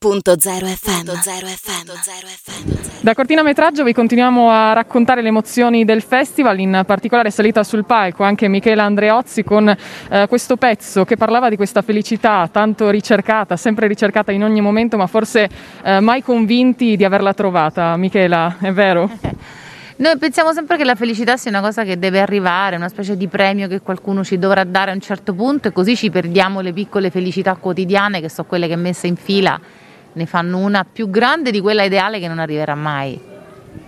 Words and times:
Radio.0 0.00 0.64
FM. 0.76 1.10
Da 3.00 3.14
Cortina 3.14 3.42
Metraggio 3.42 3.82
vi 3.82 3.92
continuiamo 3.92 4.48
a 4.48 4.72
raccontare 4.72 5.22
le 5.22 5.28
emozioni 5.28 5.84
del 5.84 6.02
festival, 6.02 6.60
in 6.60 6.84
particolare 6.86 7.30
è 7.30 7.30
salita 7.32 7.64
sul 7.64 7.84
palco 7.84 8.22
anche 8.22 8.46
Michela 8.46 8.84
Andreozzi 8.84 9.42
con 9.42 9.68
eh, 9.68 10.26
questo 10.28 10.56
pezzo 10.56 11.04
che 11.04 11.16
parlava 11.16 11.48
di 11.48 11.56
questa 11.56 11.82
felicità 11.82 12.48
tanto 12.48 12.90
ricercata, 12.90 13.56
sempre 13.56 13.88
ricercata 13.88 14.30
in 14.30 14.44
ogni 14.44 14.60
momento, 14.60 14.96
ma 14.96 15.08
forse 15.08 15.48
eh, 15.82 15.98
mai 15.98 16.22
convinti 16.22 16.94
di 16.94 17.04
averla 17.04 17.34
trovata. 17.34 17.96
Michela, 17.96 18.54
è 18.60 18.70
vero? 18.72 19.10
Noi 19.98 20.16
pensiamo 20.16 20.52
sempre 20.52 20.76
che 20.76 20.84
la 20.84 20.94
felicità 20.94 21.36
sia 21.36 21.50
una 21.50 21.60
cosa 21.60 21.82
che 21.82 21.98
deve 21.98 22.20
arrivare, 22.20 22.76
una 22.76 22.88
specie 22.88 23.16
di 23.16 23.26
premio 23.26 23.66
che 23.66 23.80
qualcuno 23.80 24.22
ci 24.22 24.38
dovrà 24.38 24.62
dare 24.62 24.92
a 24.92 24.94
un 24.94 25.00
certo 25.00 25.34
punto 25.34 25.66
e 25.66 25.72
così 25.72 25.96
ci 25.96 26.08
perdiamo 26.08 26.60
le 26.60 26.72
piccole 26.72 27.10
felicità 27.10 27.56
quotidiane 27.56 28.20
che 28.20 28.28
sono 28.28 28.46
quelle 28.46 28.68
che 28.68 28.76
messe 28.76 29.08
in 29.08 29.16
fila 29.16 29.60
ne 30.12 30.26
fanno 30.26 30.58
una 30.58 30.84
più 30.90 31.10
grande 31.10 31.50
di 31.50 31.60
quella 31.60 31.84
ideale 31.84 32.18
che 32.18 32.28
non 32.28 32.38
arriverà 32.38 32.74
mai. 32.74 33.36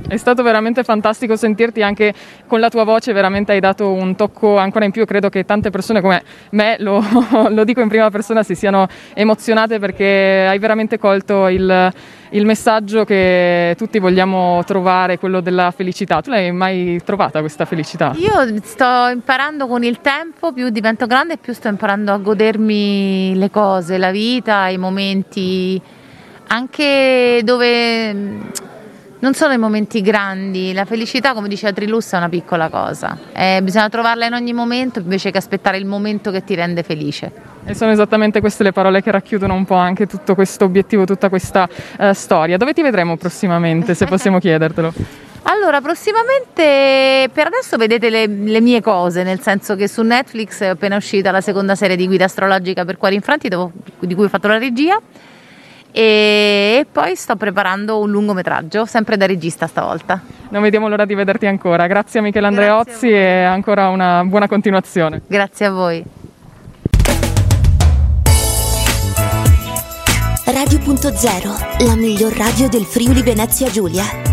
È 0.06 0.16
stato 0.16 0.42
veramente 0.42 0.83
fantastico 0.83 1.37
sentirti 1.37 1.83
anche 1.83 2.12
con 2.47 2.59
la 2.59 2.69
tua 2.69 2.84
voce, 2.84 3.12
veramente 3.12 3.52
hai 3.52 3.61
dato 3.61 3.92
un 3.92 4.16
tocco 4.16 4.56
ancora 4.56 4.84
in 4.84 4.91
più. 4.91 5.05
Credo 5.05 5.28
che 5.28 5.45
tante 5.45 5.70
persone 5.70 6.01
come 6.01 6.23
me, 6.51 6.77
lo, 6.80 7.02
lo 7.48 7.64
dico 7.64 7.80
in 7.80 7.88
prima 7.88 8.11
persona, 8.11 8.42
si 8.42 8.55
siano 8.55 8.87
emozionate 9.14 9.78
perché 9.78 10.47
hai 10.48 10.59
veramente 10.59 10.98
colto 10.98 11.48
il, 11.48 11.92
il, 12.30 12.45
messaggio 12.45 13.05
che 13.05 13.75
tutti 13.77 13.98
vogliamo 13.98 14.62
trovare, 14.64 15.19
quello 15.19 15.41
della 15.41 15.70
felicità. 15.70 16.20
Tu 16.20 16.30
l'hai 16.30 16.50
mai 16.50 17.00
trovata 17.05 17.41
questa 17.41 17.64
felicità? 17.64 18.12
Io 18.16 18.61
sto 18.62 19.09
imparando 19.12 19.66
con 19.66 19.84
il 19.84 20.00
tempo, 20.00 20.52
più 20.52 20.70
divento 20.70 21.06
grande, 21.06 21.37
più 21.37 21.52
sto 21.52 21.69
imparando 21.69 22.12
a 22.12 22.19
godermi 22.19 23.34
le 23.37 23.50
cose, 23.50 23.98
la 23.98 24.11
vita, 24.11 24.69
i 24.69 24.78
momenti 24.78 25.80
anche 26.52 27.40
dove 27.45 28.12
mm, 28.12 28.40
non 29.20 29.34
sono 29.34 29.52
i 29.52 29.58
momenti 29.58 30.00
grandi, 30.00 30.72
la 30.72 30.84
felicità 30.84 31.33
come 31.33 31.47
diceva 31.47 31.72
Trilus 31.72 32.12
è 32.12 32.16
una 32.16 32.28
piccola 32.28 32.69
cosa, 32.69 33.16
eh, 33.33 33.61
bisogna 33.62 33.88
trovarla 33.88 34.27
in 34.27 34.33
ogni 34.33 34.52
momento 34.52 34.98
invece 34.98 35.30
che 35.30 35.38
aspettare 35.38 35.77
il 35.77 35.86
momento 35.86 36.30
che 36.30 36.42
ti 36.42 36.55
rende 36.55 36.83
felice. 36.83 37.30
E 37.64 37.75
sono 37.75 37.92
esattamente 37.92 38.41
queste 38.41 38.62
le 38.62 38.72
parole 38.72 39.02
che 39.02 39.10
racchiudono 39.10 39.55
un 39.55 39.64
po' 39.64 39.77
anche 39.77 40.06
tutto 40.06 40.34
questo 40.34 40.64
obiettivo, 40.64 41.05
tutta 41.05 41.28
questa 41.28 41.69
uh, 41.98 42.12
storia. 42.12 42.56
Dove 42.56 42.72
ti 42.72 42.80
vedremo 42.80 43.16
prossimamente, 43.16 43.94
se 43.94 44.06
possiamo 44.06 44.38
chiedertelo? 44.41 44.92
Allora, 45.42 45.80
prossimamente 45.80 47.28
per 47.32 47.47
adesso 47.47 47.77
vedete 47.77 48.08
le, 48.08 48.27
le, 48.27 48.60
mie 48.60 48.80
cose, 48.80 49.22
nel 49.22 49.41
senso 49.41 49.77
che 49.77 49.86
su 49.86 50.03
Netflix 50.03 50.62
è 50.62 50.66
appena 50.66 50.97
uscita 50.97 51.30
la 51.30 51.41
seconda 51.41 51.75
serie 51.75 51.97
di 51.97 52.06
guida 52.06 52.25
astrologica 52.25 52.84
per 52.84 52.97
cuori 52.97 53.14
infranti, 53.14 53.48
di 53.48 54.14
cui 54.14 54.25
ho 54.25 54.28
fatto 54.28 54.48
la 54.48 54.58
regia 54.58 55.00
e 55.92 56.86
poi 56.91 57.16
sto 57.16 57.36
preparando 57.36 57.98
un 57.98 58.10
lungometraggio, 58.10 58.84
sempre 58.84 59.16
da 59.16 59.27
regista 59.27 59.66
stavolta. 59.66 60.20
Non 60.50 60.62
vediamo 60.62 60.88
l'ora 60.88 61.05
di 61.05 61.14
vederti 61.14 61.47
ancora. 61.47 61.86
Grazie 61.86 62.20
a 62.20 62.22
Michele 62.22 62.47
Andreozzi 62.47 63.08
e 63.08 63.42
ancora 63.42 63.88
una 63.88 64.24
buona 64.24 64.48
continuazione. 64.48 65.22
Grazie 65.27 65.66
a 65.66 65.70
voi. 65.70 66.05
Radio.0, 70.44 71.86
la 71.86 71.94
miglior 71.94 72.32
radio 72.32 72.69
del 72.69 72.82
Friuli 72.82 73.22
Venezia 73.22 73.69
Giulia. 73.69 74.30